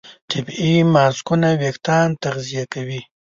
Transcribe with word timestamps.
طبیعي 0.29 0.77
ماسکونه 0.93 1.49
وېښتيان 1.61 2.09
تغذیه 2.23 2.65
کوي. 2.73 3.01